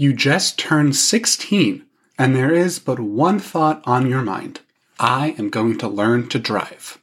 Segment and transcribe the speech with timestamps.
[0.00, 1.84] You just turned 16,
[2.18, 4.60] and there is but one thought on your mind
[4.98, 7.02] I am going to learn to drive.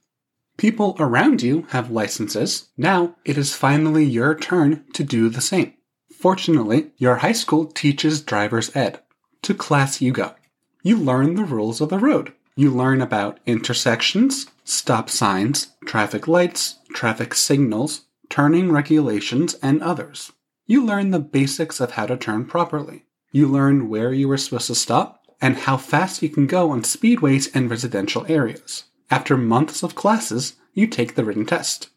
[0.58, 2.70] People around you have licenses.
[2.76, 5.74] Now it is finally your turn to do the same.
[6.12, 9.00] Fortunately, your high school teaches driver's ed.
[9.44, 10.34] To class you go.
[10.82, 12.34] You learn the rules of the road.
[12.56, 20.32] You learn about intersections, stop signs, traffic lights, traffic signals, turning regulations, and others.
[20.70, 23.06] You learn the basics of how to turn properly.
[23.32, 26.82] You learn where you are supposed to stop and how fast you can go on
[26.82, 28.84] speedways and residential areas.
[29.10, 31.88] After months of classes, you take the written test.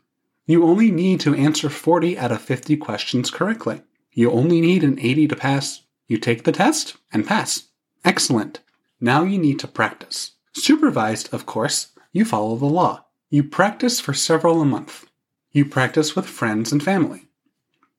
[0.47, 3.83] You only need to answer 40 out of 50 questions correctly.
[4.13, 5.83] You only need an 80 to pass.
[6.07, 7.71] You take the test and pass.
[8.05, 8.61] Excellent.
[9.01, 10.33] Now you need to practice.
[10.53, 13.07] Supervised, of course, you follow the law.
[13.31, 15.07] You practice for several a month.
[15.51, 17.30] You practice with friends and family.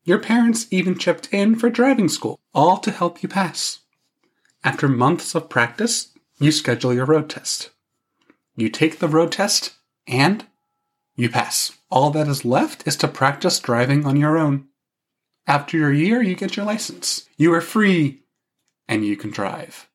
[0.04, 3.80] Your parents even chipped in for driving school, all to help you pass.
[4.64, 7.70] After months of practice, you schedule your road test.
[8.56, 9.76] You take the road test
[10.08, 10.46] and
[11.16, 11.72] you pass.
[11.90, 14.68] All that is left is to practice driving on your own.
[15.46, 17.28] After your year, you get your license.
[17.38, 18.24] You are free
[18.88, 19.88] and you can drive.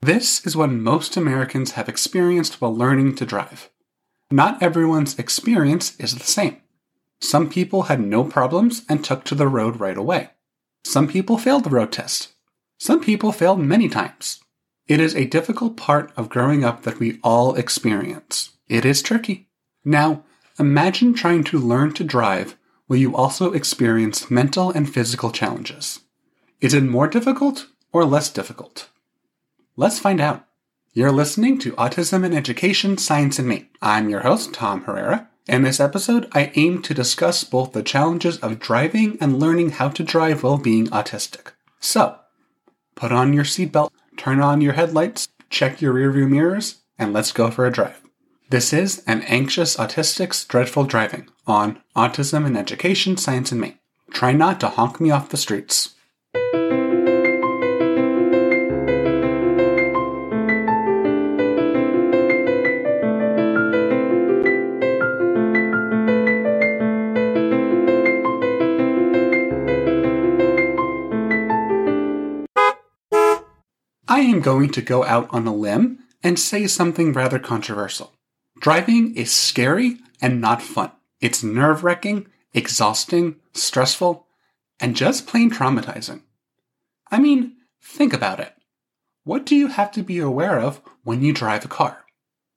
[0.00, 3.70] This is what most Americans have experienced while learning to drive.
[4.30, 6.58] Not everyone's experience is the same.
[7.20, 10.30] Some people had no problems and took to the road right away.
[10.84, 12.32] Some people failed the road test.
[12.78, 14.40] Some people failed many times.
[14.86, 18.52] It is a difficult part of growing up that we all experience.
[18.68, 19.48] It is tricky.
[19.84, 20.24] Now,
[20.58, 26.00] imagine trying to learn to drive while you also experience mental and physical challenges.
[26.60, 28.88] Is it more difficult or less difficult?
[29.76, 30.46] Let's find out.
[30.94, 33.68] You're listening to Autism and Education, Science and Me.
[33.82, 35.28] I'm your host, Tom Herrera.
[35.48, 39.88] In this episode, I aim to discuss both the challenges of driving and learning how
[39.88, 41.52] to drive while being autistic.
[41.80, 42.16] So,
[42.94, 47.50] put on your seatbelt, turn on your headlights, check your rearview mirrors, and let's go
[47.50, 47.98] for a drive.
[48.50, 53.78] This is An Anxious Autistic's Dreadful Driving on Autism and Education, Science and Me.
[54.10, 55.94] Try not to honk me off the streets.
[74.18, 78.14] I am going to go out on a limb and say something rather controversial.
[78.58, 80.90] Driving is scary and not fun.
[81.20, 84.26] It's nerve wracking, exhausting, stressful,
[84.80, 86.22] and just plain traumatizing.
[87.12, 88.52] I mean, think about it.
[89.22, 92.04] What do you have to be aware of when you drive a car?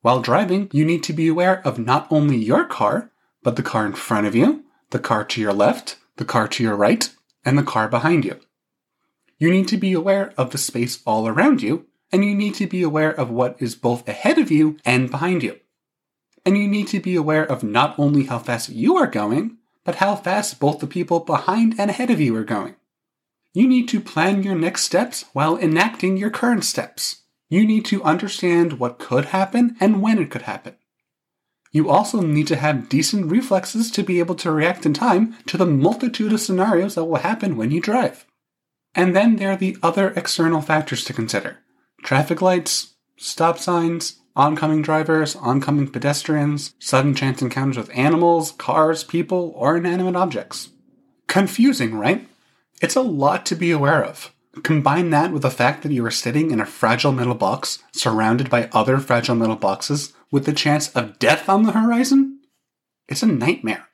[0.00, 3.12] While driving, you need to be aware of not only your car,
[3.44, 6.62] but the car in front of you, the car to your left, the car to
[6.64, 7.08] your right,
[7.44, 8.40] and the car behind you.
[9.42, 12.68] You need to be aware of the space all around you, and you need to
[12.68, 15.58] be aware of what is both ahead of you and behind you.
[16.46, 19.96] And you need to be aware of not only how fast you are going, but
[19.96, 22.76] how fast both the people behind and ahead of you are going.
[23.52, 27.22] You need to plan your next steps while enacting your current steps.
[27.48, 30.76] You need to understand what could happen and when it could happen.
[31.72, 35.56] You also need to have decent reflexes to be able to react in time to
[35.56, 38.24] the multitude of scenarios that will happen when you drive.
[38.94, 41.58] And then there are the other external factors to consider
[42.02, 49.52] traffic lights, stop signs, oncoming drivers, oncoming pedestrians, sudden chance encounters with animals, cars, people,
[49.56, 50.70] or inanimate objects.
[51.28, 52.28] Confusing, right?
[52.80, 54.34] It's a lot to be aware of.
[54.62, 58.50] Combine that with the fact that you are sitting in a fragile metal box surrounded
[58.50, 62.40] by other fragile metal boxes with the chance of death on the horizon.
[63.08, 63.88] It's a nightmare.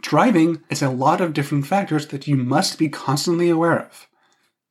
[0.00, 4.06] Driving is a lot of different factors that you must be constantly aware of.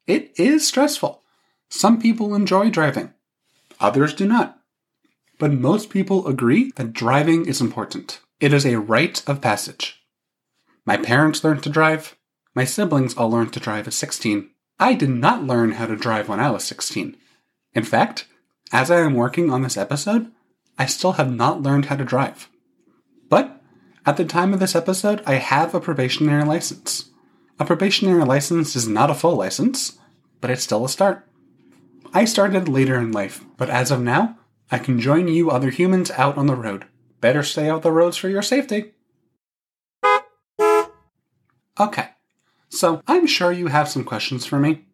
[0.09, 1.21] It is stressful.
[1.69, 3.13] Some people enjoy driving,
[3.79, 4.59] others do not.
[5.37, 8.19] But most people agree that driving is important.
[8.39, 10.03] It is a rite of passage.
[10.83, 12.17] My parents learned to drive.
[12.55, 14.49] My siblings all learned to drive at 16.
[14.79, 17.15] I did not learn how to drive when I was 16.
[17.75, 18.25] In fact,
[18.71, 20.31] as I am working on this episode,
[20.75, 22.49] I still have not learned how to drive.
[23.29, 23.61] But
[24.07, 27.11] at the time of this episode, I have a probationary license.
[27.59, 29.98] A probationary license is not a full license,
[30.41, 31.27] but it's still a start.
[32.13, 34.37] I started later in life, but as of now,
[34.71, 36.85] I can join you other humans out on the road.
[37.21, 38.93] Better stay off the roads for your safety.
[41.79, 42.09] Okay,
[42.69, 44.85] so I'm sure you have some questions for me.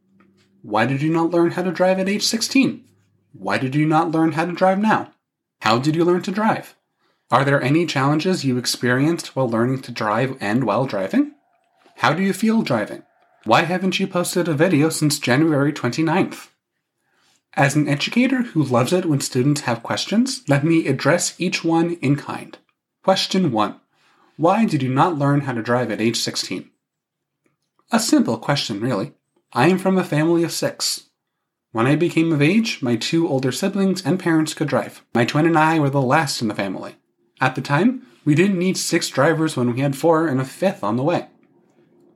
[0.62, 2.84] Why did you not learn how to drive at age 16?
[3.34, 5.12] Why did you not learn how to drive now?
[5.62, 6.76] How did you learn to drive?
[7.32, 11.34] Are there any challenges you experienced while learning to drive and while driving?
[11.98, 13.04] How do you feel driving?
[13.46, 16.48] Why haven't you posted a video since January 29th?
[17.54, 21.94] As an educator who loves it when students have questions, let me address each one
[22.02, 22.58] in kind.
[23.04, 23.80] Question 1
[24.38, 26.72] Why did you not learn how to drive at age 16?
[27.92, 29.14] A simple question, really.
[29.54, 31.12] I am from a family of six.
[31.72, 35.04] When I became of age, my two older siblings and parents could drive.
[35.14, 36.96] My twin and I were the last in the family.
[37.40, 40.84] At the time, we didn't need six drivers when we had four and a fifth
[40.84, 41.28] on the way.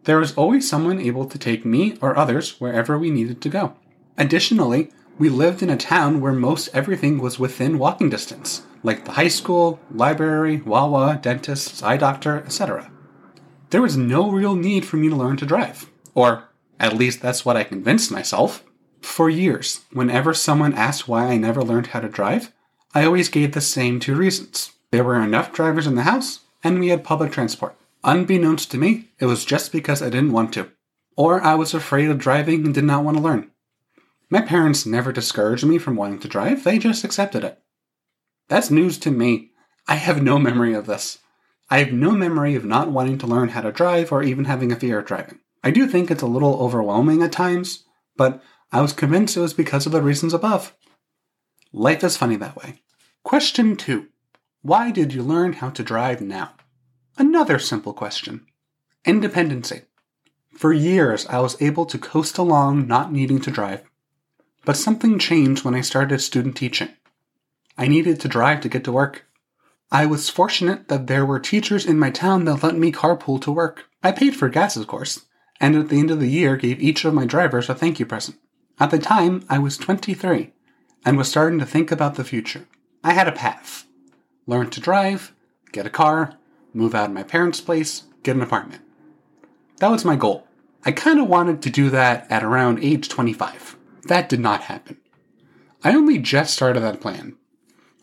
[0.10, 3.76] There was always someone able to take me or others wherever we needed to go.
[4.18, 4.90] Additionally,
[5.20, 9.28] we lived in a town where most everything was within walking distance, like the high
[9.28, 12.90] school, library, Wawa, dentist, eye doctor, etc.
[13.70, 15.88] There was no real need for me to learn to drive.
[16.16, 16.46] Or,
[16.80, 18.64] at least that's what I convinced myself.
[19.02, 22.52] For years, whenever someone asked why I never learned how to drive,
[22.96, 24.72] I always gave the same two reasons.
[24.90, 27.76] There were enough drivers in the house, and we had public transport.
[28.04, 30.72] Unbeknownst to me, it was just because I didn't want to.
[31.18, 33.51] Or I was afraid of driving and did not want to learn.
[34.30, 37.62] My parents never discouraged me from wanting to drive, they just accepted it.
[38.48, 39.51] That's news to me.
[39.88, 41.19] I have no memory of this.
[41.69, 44.72] I have no memory of not wanting to learn how to drive or even having
[44.72, 45.40] a fear of driving.
[45.63, 47.84] I do think it's a little overwhelming at times,
[48.16, 48.42] but
[48.72, 50.75] I was convinced it was because of the reasons above.
[51.74, 52.81] Life is funny that way.
[53.24, 54.07] Question 2.
[54.62, 56.54] Why did you learn how to drive now?
[57.19, 58.45] Another simple question.
[59.04, 59.81] Independency.
[60.56, 63.83] For years, I was able to coast along not needing to drive.
[64.63, 66.88] But something changed when I started student teaching.
[67.77, 69.25] I needed to drive to get to work.
[69.92, 73.51] I was fortunate that there were teachers in my town that let me carpool to
[73.51, 73.89] work.
[74.01, 75.25] I paid for gas, of course,
[75.60, 78.06] and at the end of the year gave each of my drivers a thank you
[78.06, 78.38] present.
[78.80, 80.54] At the time, I was 23
[81.04, 82.65] and was starting to think about the future.
[83.04, 83.86] I had a path
[84.48, 85.33] learn to drive,
[85.74, 86.38] get a car,
[86.74, 88.81] move out of my parents' place, get an apartment.
[89.77, 90.48] That was my goal.
[90.86, 93.77] I kind of wanted to do that at around age 25.
[94.07, 94.98] That did not happen.
[95.83, 97.36] I only just started that plan.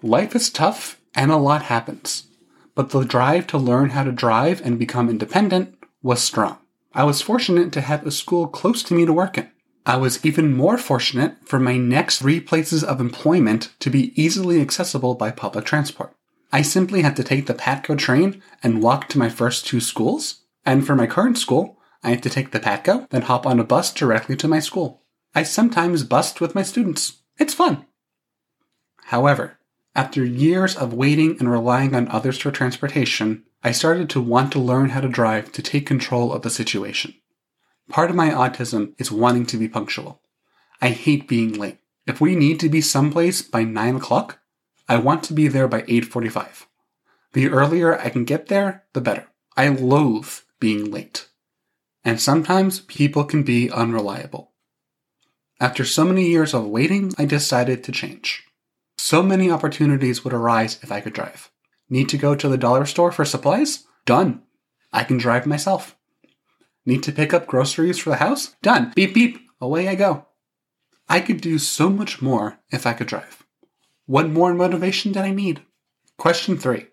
[0.03, 2.29] Life is tough and a lot happens,
[2.75, 6.59] but the drive to learn how to drive and become independent was strong.
[6.95, 9.51] I was fortunate to have a school close to me to work in.
[9.85, 14.61] I was even more fortunate for my next three places of employment to be easily
[14.61, 16.16] accessible by public transport.
[16.57, 20.47] I simply had to take the Patco train and walk to my first two schools,
[20.65, 23.65] and for my current school, I had to take the Patco, then hop on a
[23.65, 25.03] bus directly to my school.
[25.35, 27.21] I sometimes bust with my students.
[27.39, 27.85] It's fun.
[29.13, 29.59] However,
[29.95, 34.59] after years of waiting and relying on others for transportation, I started to want to
[34.59, 37.17] learn how to drive to take control of the situation.
[37.91, 40.23] Part of my autism is wanting to be punctual.
[40.81, 41.81] I hate being late.
[42.07, 44.39] If we need to be someplace by 9 o'clock,
[44.89, 46.67] I want to be there by 8.45.
[47.33, 49.27] The earlier I can get there, the better.
[49.57, 50.31] I loathe
[50.61, 51.29] being late.
[52.05, 54.53] And sometimes people can be unreliable.
[55.59, 58.45] After so many years of waiting, I decided to change.
[58.99, 61.51] So many opportunities would arise if I could drive.
[61.89, 63.85] Need to go to the dollar store for supplies?
[64.05, 64.43] Done.
[64.93, 65.97] I can drive myself.
[66.85, 68.55] Need to pick up groceries for the house?
[68.63, 68.93] Done.
[68.95, 69.39] Beep beep.
[69.61, 70.27] Away I go.
[71.09, 73.46] I could do so much more if I could drive.
[74.07, 75.63] What more motivation did I need?
[76.17, 76.87] Question three.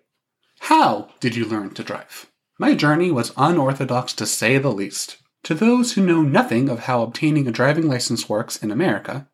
[0.58, 2.26] How did you learn to drive?
[2.58, 5.18] My journey was unorthodox to say the least.
[5.44, 9.28] To those who know nothing of how obtaining a driving license works in America,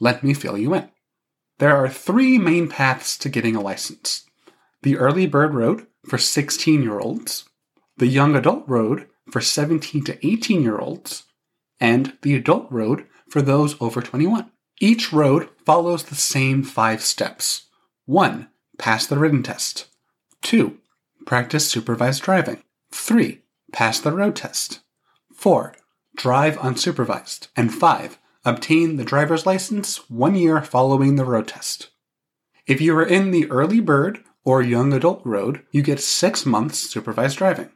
[0.00, 0.88] let me fill you in.
[1.58, 4.24] There are three main paths to getting a license
[4.82, 7.48] the early bird road for 16 year olds,
[7.96, 11.24] the young adult road for 17 to 18 year olds,
[11.80, 14.50] and the adult road for those over 21.
[14.80, 17.66] Each road follows the same five steps
[18.04, 18.48] 1.
[18.78, 19.86] Pass the written test.
[20.42, 20.78] 2.
[21.24, 22.62] Practice supervised driving.
[22.92, 23.42] 3.
[23.72, 24.80] Pass the road test.
[25.34, 25.74] 4.
[26.14, 27.48] Drive unsupervised.
[27.56, 28.18] And 5.
[28.44, 31.88] Obtain the driver's license one year following the road test.
[32.66, 36.78] If you are in the early bird or young adult road, you get six months
[36.78, 37.70] supervised driving.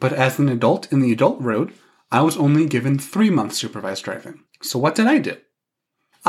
[0.00, 1.74] But as an adult in the adult road,
[2.10, 4.42] I was only given three months supervised driving.
[4.62, 5.36] So what did I do?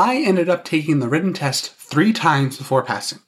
[0.00, 3.18] I ended up taking the written test three times before passing.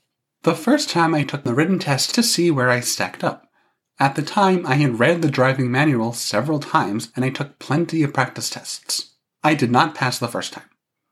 [0.44, 3.50] The first time I took the written test to see where I stacked up.
[3.98, 8.04] At the time, I had read the driving manual several times and I took plenty
[8.04, 9.16] of practice tests.
[9.42, 10.70] I did not pass the first time.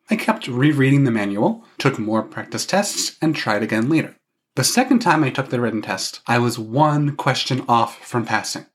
[0.09, 4.15] I kept rereading the manual, took more practice tests, and tried again later.
[4.55, 8.67] The second time I took the written test, I was one question off from passing.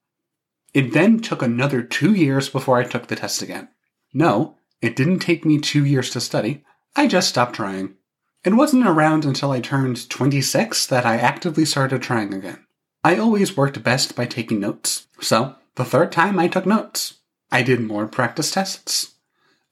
[0.74, 3.70] It then took another two years before I took the test again.
[4.14, 6.66] No, it didn't take me two years to study.
[6.96, 7.96] I just stopped trying.
[8.44, 12.66] It wasn't around until I turned 26 that I actively started trying again.
[13.04, 17.16] I always worked best by taking notes, so the third time I took notes.
[17.52, 19.16] I did more practice tests.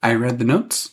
[0.02, 0.92] I read the notes.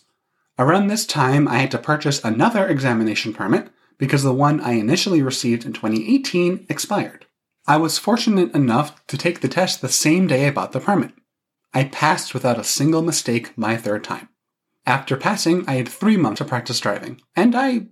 [0.60, 5.22] Around this time, I had to purchase another examination permit because the one I initially
[5.22, 7.26] received in 2018 expired.
[7.66, 11.12] I was fortunate enough to take the test the same day I bought the permit.
[11.74, 14.30] I passed without a single mistake my third time.
[14.90, 17.90] After passing, I had three months to practice driving, and I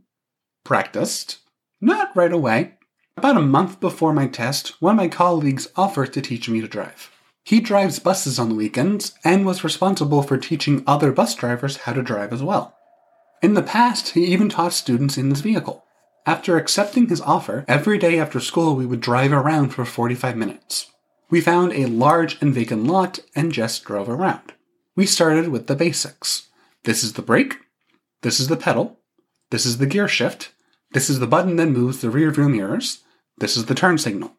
[0.63, 1.37] practiced.
[1.79, 2.79] Not right away.
[3.15, 6.67] About a month before my test, one of my colleagues offered to teach me to
[6.67, 7.11] drive.
[7.43, 11.93] He drives buses on the weekends and was responsible for teaching other bus drivers how
[11.93, 12.75] to drive as well.
[13.43, 15.85] In the past, he even taught students in his vehicle.
[16.25, 20.91] After accepting his offer, every day after school we would drive around for 45 minutes.
[21.29, 24.53] We found a large and vacant lot and just drove around.
[24.95, 26.47] We started with the basics.
[26.87, 27.57] This is the brake.
[28.21, 29.01] This is the pedal.
[29.51, 30.53] This is the gear shift.
[30.91, 33.03] This is the button that moves the rear view mirrors.
[33.37, 34.37] This is the turn signal.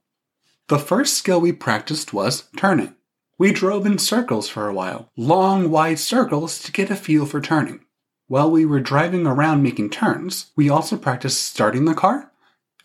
[0.68, 2.94] The first skill we practiced was turning.
[3.38, 7.42] We drove in circles for a while, long, wide circles to get a feel for
[7.42, 7.84] turning.
[8.28, 12.32] While we were driving around making turns, we also practiced starting the car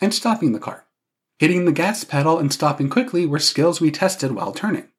[0.01, 0.87] and stopping the car.
[1.39, 4.89] Hitting the gas pedal and stopping quickly were skills we tested while turning.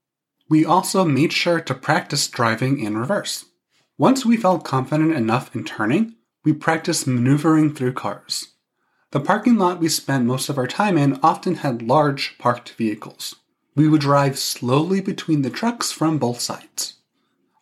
[0.48, 3.44] We also made sure to practice driving in reverse.
[3.96, 8.54] Once we felt confident enough in turning, we practiced maneuvering through cars.
[9.12, 13.36] The parking lot we spent most of our time in often had large parked vehicles.
[13.76, 16.94] We would drive slowly between the trucks from both sides.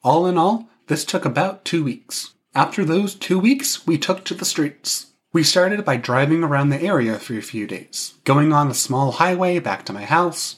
[0.03, 2.33] All in all, this took about two weeks.
[2.55, 5.13] After those two weeks, we took to the streets.
[5.35, 9.13] We started by driving around the area for a few days, going on a small
[9.13, 10.57] highway back to my house.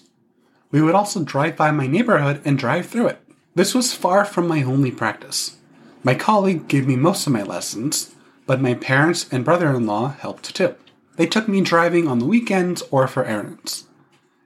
[0.71, 3.19] We would also drive by my neighborhood and drive through it.
[3.57, 5.57] This was far from my only practice.
[6.05, 8.15] My colleague gave me most of my lessons,
[8.47, 10.75] but my parents and brother in law helped too.
[11.17, 13.85] They took me driving on the weekends or for errands.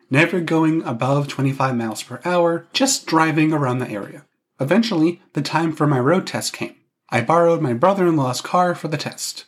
[0.09, 4.25] Never going above 25 miles per hour, just driving around the area.
[4.61, 6.77] Eventually, the time for my road test came.
[7.11, 9.47] I borrowed my brother in law's car for the test.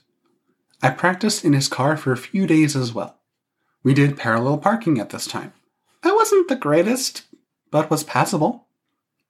[0.82, 3.18] I practiced in his car for a few days as well.
[3.84, 5.52] We did parallel parking at this time.
[6.02, 7.22] I wasn't the greatest,
[7.70, 8.66] but was passable.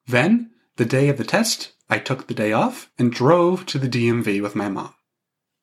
[0.07, 3.89] Then, the day of the test, I took the day off and drove to the
[3.89, 4.95] DMV with my mom.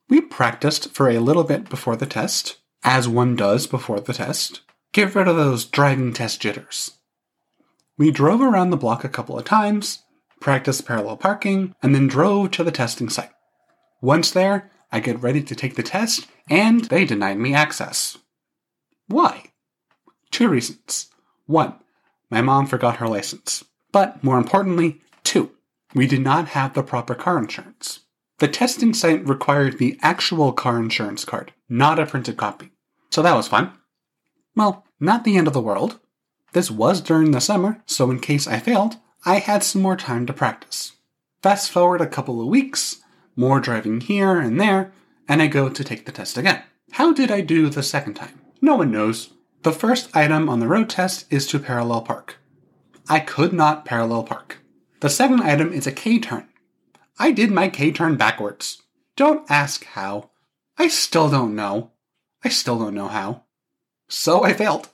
[0.09, 4.61] We practiced for a little bit before the test, as one does before the test.
[4.93, 6.91] Get rid of those driving test jitters.
[7.97, 10.03] We drove around the block a couple of times,
[10.39, 13.31] practiced parallel parking, and then drove to the testing site.
[14.01, 18.17] Once there, I get ready to take the test, and they denied me access.
[19.07, 19.51] Why?
[20.31, 21.09] Two reasons.
[21.45, 21.75] One,
[22.29, 23.63] my mom forgot her license.
[23.91, 25.51] But more importantly, two,
[25.94, 28.01] we did not have the proper car insurance.
[28.39, 32.72] The testing site required the actual car insurance card, not a printed copy.
[33.10, 33.72] So that was fun.
[34.56, 36.00] Well, not the end of the world.
[36.53, 40.25] This was during the summer, so in case I failed, I had some more time
[40.27, 40.94] to practice.
[41.41, 43.01] Fast forward a couple of weeks,
[43.36, 44.91] more driving here and there,
[45.27, 46.63] and I go to take the test again.
[46.91, 48.39] How did I do the second time?
[48.62, 49.32] No one knows.
[49.63, 52.38] The first item on the road test is to parallel park.
[53.09, 54.57] I could not parallel park.
[54.99, 56.47] The second item is a K turn.
[57.19, 58.81] I did my K turn backwards.
[59.15, 60.31] Don't ask how.
[60.77, 61.91] I still don't know.
[62.43, 63.43] I still don't know how.
[64.07, 64.89] So I failed.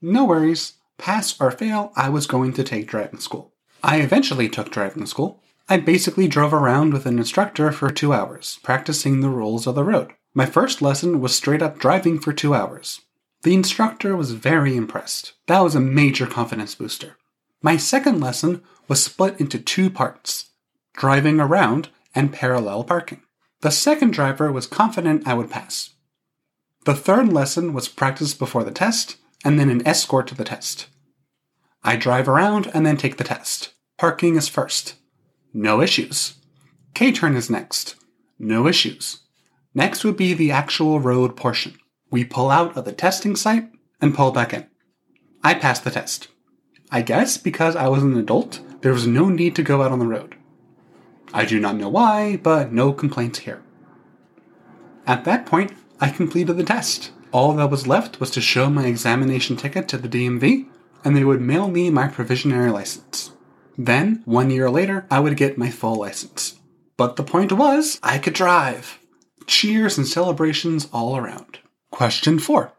[0.00, 3.52] No worries pass or fail, I was going to take driving school.
[3.82, 5.42] I eventually took driving school.
[5.68, 9.84] I basically drove around with an instructor for two hours, practicing the rules of the
[9.84, 10.12] road.
[10.34, 13.00] My first lesson was straight up driving for two hours.
[13.42, 15.32] The instructor was very impressed.
[15.46, 17.16] That was a major confidence booster.
[17.62, 20.50] My second lesson was split into two parts
[20.96, 23.20] driving around and parallel parking.
[23.60, 25.90] The second driver was confident I would pass.
[26.84, 30.86] The third lesson was practice before the test, and then an escort to the test.
[31.82, 33.74] I drive around and then take the test.
[33.98, 34.94] Parking is first.
[35.52, 36.34] No issues.
[36.94, 37.96] K turn is next.
[38.38, 39.20] No issues.
[39.74, 41.76] Next would be the actual road portion.
[42.10, 43.68] We pull out of the testing site
[44.00, 44.66] and pull back in.
[45.42, 46.28] I pass the test.
[46.90, 49.98] I guess because I was an adult, there was no need to go out on
[49.98, 50.36] the road.
[51.32, 53.62] I do not know why, but no complaints here.
[55.06, 57.10] At that point, I completed the test.
[57.32, 60.68] All that was left was to show my examination ticket to the DMV,
[61.04, 63.32] and they would mail me my provisionary license.
[63.76, 66.58] Then, one year later, I would get my full license.
[66.96, 68.98] But the point was, I could drive.
[69.46, 71.58] Cheers and celebrations all around.
[71.90, 72.72] Question 4.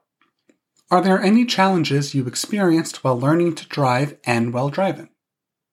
[0.89, 5.09] Are there any challenges you experienced while learning to drive and while driving?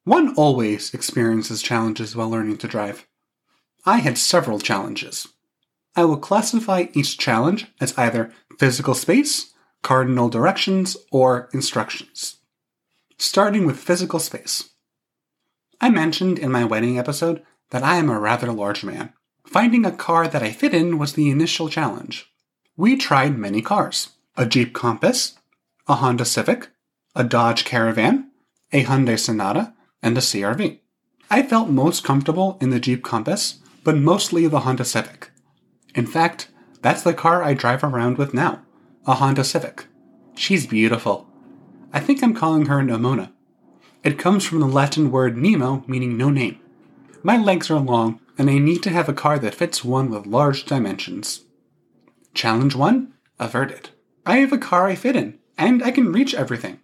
[0.03, 3.07] One always experiences challenges while learning to drive.
[3.87, 5.29] I had several challenges.
[5.95, 12.39] I will classify each challenge as either physical space, cardinal directions, or instructions.
[13.17, 14.71] Starting with physical space.
[15.81, 17.41] I mentioned in my wedding episode
[17.71, 19.13] that I am a rather large man.
[19.47, 22.33] Finding a car that I fit in was the initial challenge.
[22.77, 25.39] We tried many cars a Jeep Compass,
[25.87, 26.69] a Honda Civic,
[27.15, 28.31] a Dodge Caravan,
[28.73, 30.81] a Hyundai Sonata, and a CRV.
[31.31, 35.31] I felt most comfortable in the Jeep Compass, but mostly the Honda Civic.
[35.95, 36.49] In fact,
[36.83, 38.63] that's the car I drive around with now,
[39.07, 39.87] a Honda Civic.
[40.35, 41.29] She's beautiful.
[41.93, 43.31] I think I'm calling her Nemona.
[44.03, 46.59] It comes from the Latin word Nemo, meaning no name.
[47.23, 50.27] My legs are long, and I need to have a car that fits one with
[50.27, 51.45] large dimensions.
[52.35, 53.91] Challenge 1 averted.
[54.27, 56.81] I have a car I fit in, and I can reach everything.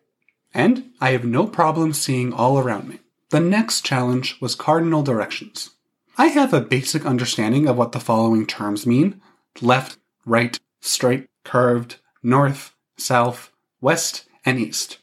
[0.52, 3.00] And I have no problem seeing all around me.
[3.30, 5.70] The next challenge was cardinal directions.
[6.18, 9.20] I have a basic understanding of what the following terms mean
[9.62, 14.98] left, right, straight, curved, north, south, west, and east.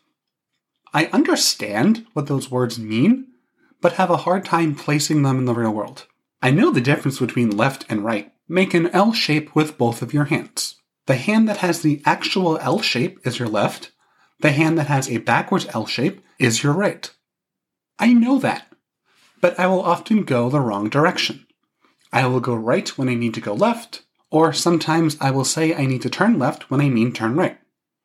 [0.93, 3.27] I understand what those words mean,
[3.81, 6.05] but have a hard time placing them in the real world.
[6.41, 8.31] I know the difference between left and right.
[8.47, 10.75] Make an L shape with both of your hands.
[11.07, 13.91] The hand that has the actual L shape is your left.
[14.41, 17.09] The hand that has a backwards L shape is your right.
[17.97, 18.67] I know that,
[19.41, 21.47] but I will often go the wrong direction.
[22.13, 25.73] I will go right when I need to go left, or sometimes I will say
[25.73, 27.57] I need to turn left when I mean turn right.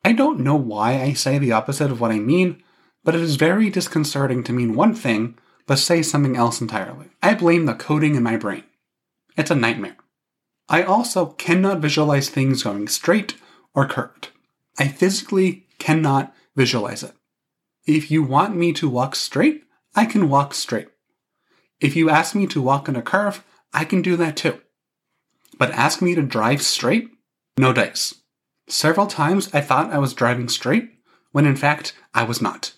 [0.05, 2.63] I don't know why I say the opposite of what I mean,
[3.05, 7.07] but it is very disconcerting to mean one thing but say something else entirely.
[7.23, 8.65] I blame the coding in my brain.
[9.37, 9.97] It's a nightmare.
[10.73, 13.37] I also cannot visualize things going straight
[13.75, 14.31] or curved.
[14.79, 17.13] I physically cannot visualize it.
[17.87, 19.65] If you want me to walk straight,
[19.95, 20.89] I can walk straight.
[21.79, 24.63] If you ask me to walk in a curve, I can do that too.
[25.59, 27.11] But ask me to drive straight?
[27.59, 28.15] No dice.
[28.67, 30.91] Several times I thought I was driving straight,
[31.33, 32.73] when in fact I was not.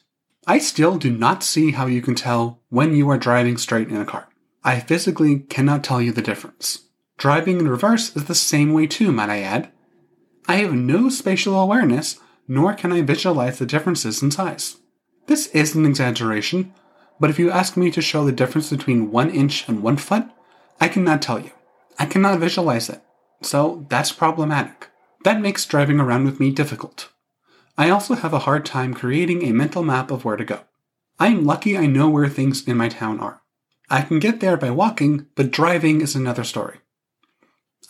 [0.48, 3.96] I still do not see how you can tell when you are driving straight in
[3.96, 4.28] a car.
[4.64, 6.83] I physically cannot tell you the difference.
[7.16, 9.70] Driving in reverse is the same way too, might I add.
[10.46, 14.76] I have no spatial awareness, nor can I visualize the differences in size.
[15.26, 16.74] This is an exaggeration,
[17.18, 20.24] but if you ask me to show the difference between one inch and one foot,
[20.80, 21.50] I cannot tell you.
[21.98, 23.00] I cannot visualize it.
[23.40, 24.88] So that's problematic.
[25.24, 27.10] That makes driving around with me difficult.
[27.78, 30.60] I also have a hard time creating a mental map of where to go.
[31.18, 33.40] I am lucky I know where things in my town are.
[33.88, 36.78] I can get there by walking, but driving is another story.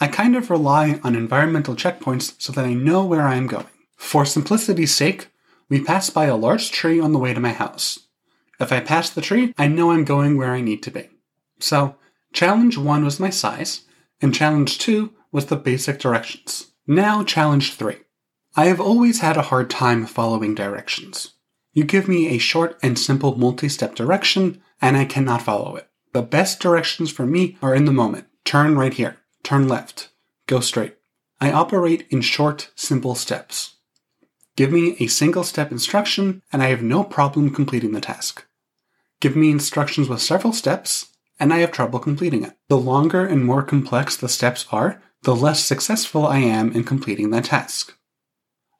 [0.00, 3.66] I kind of rely on environmental checkpoints so that I know where I am going.
[3.96, 5.28] For simplicity's sake,
[5.68, 8.00] we pass by a large tree on the way to my house.
[8.60, 11.08] If I pass the tree, I know I'm going where I need to be.
[11.58, 11.96] So,
[12.32, 13.82] challenge 1 was my size,
[14.20, 16.72] and challenge 2 was the basic directions.
[16.86, 17.96] Now, challenge 3.
[18.56, 21.32] I have always had a hard time following directions.
[21.72, 25.88] You give me a short and simple multi step direction, and I cannot follow it.
[26.12, 28.26] The best directions for me are in the moment.
[28.44, 30.08] Turn right here, turn left,
[30.48, 30.96] go straight.
[31.40, 33.76] I operate in short, simple steps.
[34.56, 38.44] Give me a single step instruction, and I have no problem completing the task.
[39.20, 42.56] Give me instructions with several steps, and I have trouble completing it.
[42.68, 47.30] The longer and more complex the steps are, the less successful I am in completing
[47.30, 47.96] that task.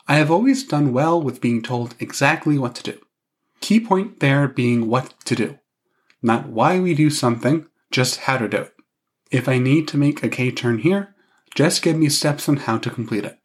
[0.07, 3.01] I have always done well with being told exactly what to do.
[3.61, 5.59] Key point there being what to do.
[6.23, 8.74] Not why we do something, just how to do it.
[9.35, 11.13] If I need to make a K turn here,
[11.57, 13.37] just give me steps on how to complete it.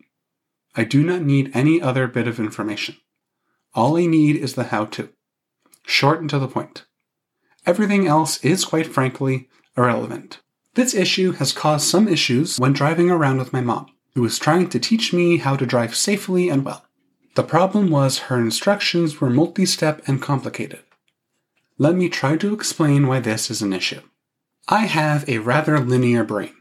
[0.75, 2.97] I do not need any other bit of information.
[3.73, 5.09] All I need is the how to.
[5.87, 6.85] Short and to the point.
[7.65, 10.41] Everything else is, quite frankly, irrelevant.
[10.75, 14.69] This issue has caused some issues when driving around with my mom who was trying
[14.69, 16.85] to teach me how to drive safely and well.
[17.33, 20.83] The problem was her instructions were multi step and complicated.
[21.79, 24.01] Let me try to explain why this is an issue.
[24.71, 26.53] I have a rather linear brain.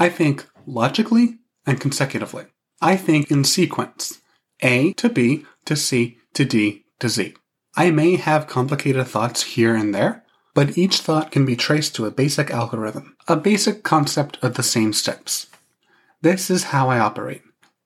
[0.00, 2.46] I think logically and consecutively.
[2.82, 4.20] I think in sequence
[4.62, 7.34] A to B to C to D to Z.
[7.76, 12.06] I may have complicated thoughts here and there, but each thought can be traced to
[12.06, 15.46] a basic algorithm, a basic concept of the same steps.
[16.22, 17.42] This is how I operate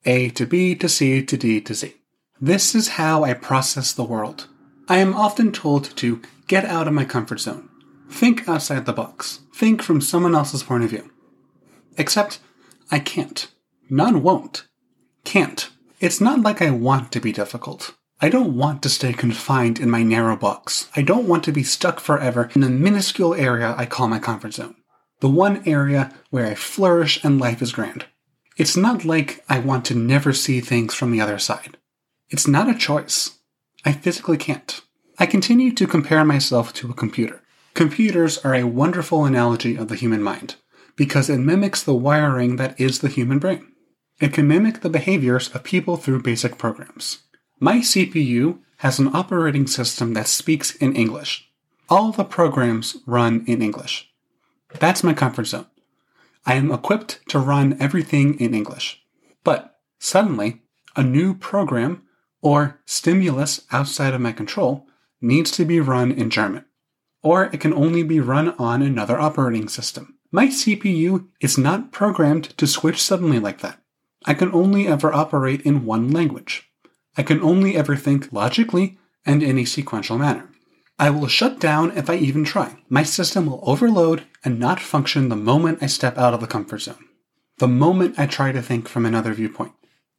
[0.06, 1.94] A to B to C to D to Z.
[2.40, 4.48] This is how I process the world.
[4.88, 7.68] I am often told to get out of my comfort zone.
[8.10, 9.40] Think outside the box.
[9.54, 11.10] Think from someone else's point of view.
[11.96, 12.40] Except,
[12.90, 13.48] I can't.
[13.88, 14.66] None won't.
[15.24, 15.70] Can't.
[16.00, 17.94] It's not like I want to be difficult.
[18.20, 20.88] I don't want to stay confined in my narrow box.
[20.96, 24.54] I don't want to be stuck forever in the minuscule area I call my comfort
[24.54, 24.76] zone.
[25.20, 28.06] The one area where I flourish and life is grand.
[28.56, 31.76] It's not like I want to never see things from the other side.
[32.30, 33.38] It's not a choice.
[33.84, 34.80] I physically can't.
[35.18, 37.42] I continue to compare myself to a computer.
[37.74, 40.54] Computers are a wonderful analogy of the human mind
[40.94, 43.72] because it mimics the wiring that is the human brain.
[44.20, 47.24] It can mimic the behaviors of people through basic programs.
[47.58, 51.50] My CPU has an operating system that speaks in English.
[51.88, 54.08] All the programs run in English.
[54.78, 55.66] That's my comfort zone.
[56.46, 59.02] I am equipped to run everything in English.
[59.42, 60.62] But suddenly,
[60.94, 62.02] a new program
[62.40, 64.86] or stimulus outside of my control
[65.20, 66.64] needs to be run in German,
[67.24, 70.14] or it can only be run on another operating system.
[70.30, 73.80] My CPU is not programmed to switch suddenly like that.
[74.26, 76.70] I can only ever operate in one language.
[77.16, 80.50] I can only ever think logically and in a sequential manner.
[80.98, 82.76] I will shut down if I even try.
[82.88, 86.82] My system will overload and not function the moment I step out of the comfort
[86.82, 87.04] zone.
[87.58, 89.72] The moment I try to think from another viewpoint.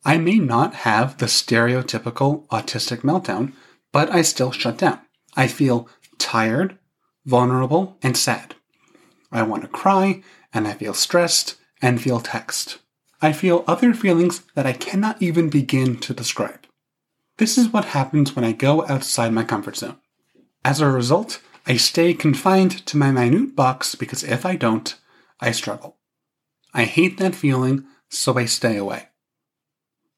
[0.04, 3.54] I may not have the stereotypical autistic meltdown,
[3.92, 5.00] but I still shut down.
[5.36, 5.88] I feel
[6.18, 6.78] tired,
[7.26, 8.56] vulnerable, and sad.
[9.32, 12.80] I want to cry, and I feel stressed and feel text.
[13.22, 16.66] I feel other feelings that I cannot even begin to describe.
[17.38, 19.98] This is what happens when I go outside my comfort zone.
[20.64, 24.96] As a result, I stay confined to my minute box because if I don't,
[25.40, 25.98] I struggle.
[26.74, 29.10] I hate that feeling, so I stay away.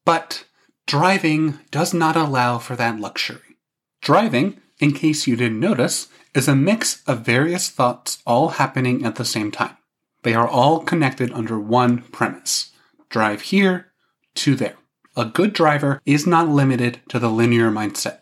[0.06, 0.46] But
[0.86, 3.58] driving does not allow for that luxury.
[4.02, 9.16] Driving, in case you didn't notice, is a mix of various thoughts all happening at
[9.16, 9.76] the same time.
[10.22, 12.72] They are all connected under one premise
[13.10, 13.88] drive here
[14.36, 14.76] to there.
[15.16, 18.20] A good driver is not limited to the linear mindset.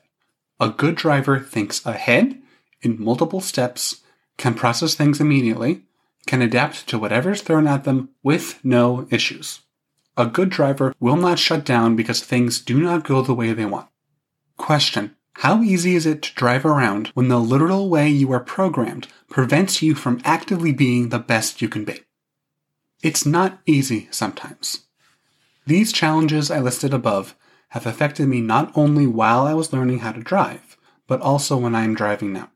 [0.61, 2.41] A good driver thinks ahead
[2.81, 4.01] in multiple steps,
[4.37, 5.81] can process things immediately,
[6.25, 9.59] can adapt to whatever's thrown at them with no issues.
[10.15, 13.65] A good driver will not shut down because things do not go the way they
[13.65, 13.89] want.
[14.55, 19.07] Question how easy is it to drive around when the literal way you are programmed
[19.29, 21.99] prevents you from actively being the best you can be?
[23.03, 24.85] It's not easy sometimes.
[25.67, 27.35] These challenges I listed above
[27.69, 31.75] have affected me not only while I was learning how to drive, but also when
[31.75, 32.49] I am driving now.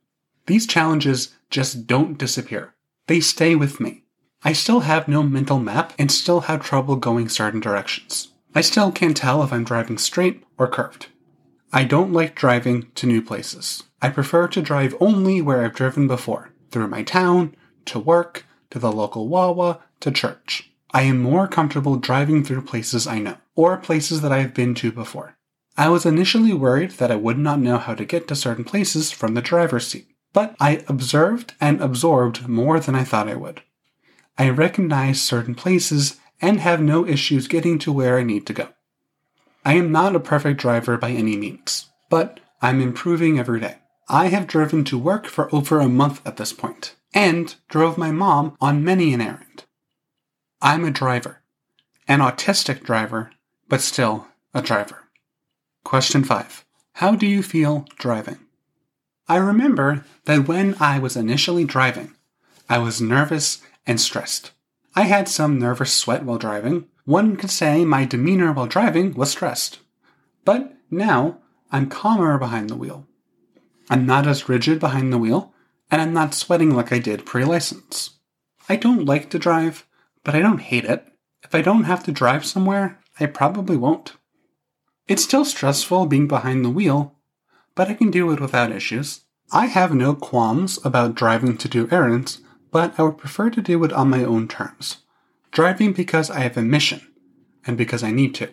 [0.45, 2.73] These challenges just don't disappear.
[3.07, 4.03] They stay with me.
[4.41, 8.29] I still have no mental map and still have trouble going certain directions.
[8.55, 11.07] I still can't tell if I'm driving straight or curved.
[11.71, 13.83] I don't like driving to new places.
[14.01, 17.55] I prefer to drive only where I've driven before, through my town,
[17.85, 20.71] to work, to the local Wawa, to church.
[20.91, 24.73] I am more comfortable driving through places I know, or places that I have been
[24.75, 25.37] to before.
[25.77, 29.11] I was initially worried that I would not know how to get to certain places
[29.11, 33.61] from the driver's seat, but I observed and absorbed more than I thought I would.
[34.39, 38.69] I recognize certain places and have no issues getting to where I need to go.
[39.69, 43.75] I am not a perfect driver by any means, but I'm improving every day.
[44.07, 48.09] I have driven to work for over a month at this point, and drove my
[48.09, 49.65] mom on many an errand.
[50.59, 51.43] I'm a driver,
[52.07, 53.29] an autistic driver,
[53.67, 55.03] but still a driver.
[55.83, 56.65] Question 5.
[56.93, 58.39] How do you feel driving?
[59.27, 62.15] I remember that when I was initially driving,
[62.67, 64.49] I was nervous and stressed.
[64.95, 69.31] I had some nervous sweat while driving, one could say my demeanor while driving was
[69.31, 69.79] stressed.
[70.45, 71.39] But now
[71.71, 73.07] I'm calmer behind the wheel.
[73.89, 75.51] I'm not as rigid behind the wheel,
[75.89, 78.11] and I'm not sweating like I did pre license.
[78.69, 79.87] I don't like to drive,
[80.23, 81.03] but I don't hate it.
[81.41, 84.13] If I don't have to drive somewhere, I probably won't.
[85.07, 87.15] It's still stressful being behind the wheel,
[87.73, 89.21] but I can do it without issues.
[89.51, 93.83] I have no qualms about driving to do errands, but I would prefer to do
[93.83, 94.97] it on my own terms.
[95.51, 97.01] Driving because I have a mission
[97.65, 98.49] and because I need to,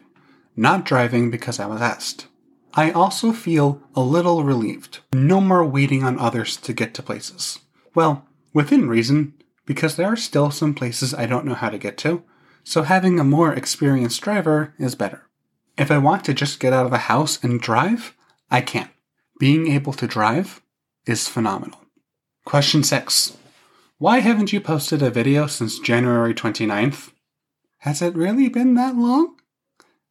[0.57, 2.27] not driving because I was asked.
[2.75, 5.01] I also feel a little relieved.
[5.13, 7.59] No more waiting on others to get to places.
[7.95, 11.99] Well, within reason, because there are still some places I don't know how to get
[11.99, 12.23] to,
[12.65, 15.23] so having a more experienced driver is better.
[15.79, 18.15] If I want to just get out of the house and drive,
[18.51, 18.89] I can.
[19.39, 20.63] Being able to drive
[21.07, 21.81] is phenomenal.
[22.45, 23.37] Question 6.
[23.99, 27.13] Why haven't you posted a video since January 29th?
[27.79, 29.37] Has it really been that long?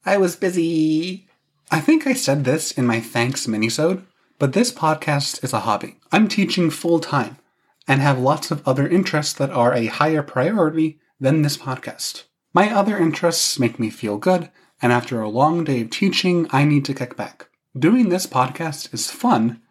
[0.03, 1.27] I was busy.
[1.69, 4.03] I think I said this in my thanks minisode,
[4.39, 5.99] but this podcast is a hobby.
[6.11, 7.37] I'm teaching full time
[7.87, 12.23] and have lots of other interests that are a higher priority than this podcast.
[12.55, 14.49] My other interests make me feel good,
[14.81, 17.49] and after a long day of teaching, I need to kick back.
[17.77, 19.61] Doing this podcast is fun,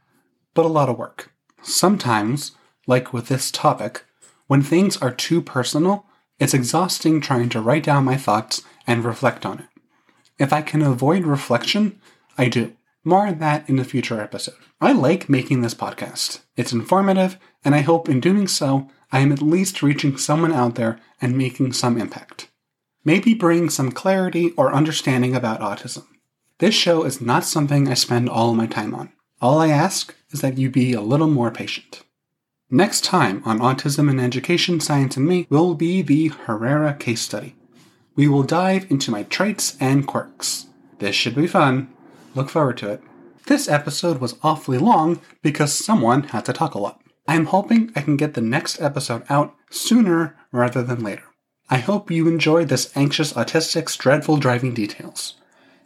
[0.55, 1.33] but a lot of work.
[1.63, 2.53] Sometimes
[2.87, 4.05] like with this topic,
[4.47, 6.07] when things are too personal,
[6.39, 9.67] it's exhausting trying to write down my thoughts and reflect on it.
[10.39, 12.01] If I can avoid reflection,
[12.37, 12.75] I do.
[13.05, 14.57] More on that in a future episode.
[14.81, 16.41] I like making this podcast.
[16.57, 20.75] It's informative, and I hope in doing so, I am at least reaching someone out
[20.75, 22.49] there and making some impact.
[23.05, 26.07] Maybe bring some clarity or understanding about autism.
[26.59, 29.13] This show is not something I spend all my time on.
[29.41, 32.03] All I ask is that you be a little more patient.
[32.71, 37.57] Next time on Autism and Education, Science and Me will be the Herrera case study.
[38.17, 40.67] We will dive into my traits and quirks.
[40.99, 41.93] This should be fun.
[42.35, 43.03] Look forward to it.
[43.47, 47.03] This episode was awfully long because someone had to talk a lot.
[47.29, 51.25] I'm hoping I can get the next episode out sooner rather than later.
[51.69, 55.35] I hope you enjoyed this anxious autistic's dreadful driving details.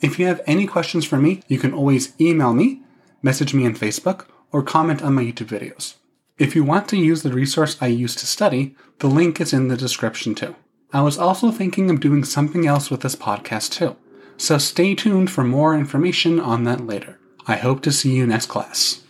[0.01, 2.83] If you have any questions for me, you can always email me,
[3.21, 5.98] message me on Facebook, or comment on my YouTube videos.
[6.39, 9.67] If you want to use the resource I used to study, the link is in
[9.67, 10.55] the description too.
[10.93, 13.97] I was also thinking of doing something else with this podcast too,
[14.37, 17.19] so stay tuned for more information on that later.
[17.49, 19.03] I hope to see you next class.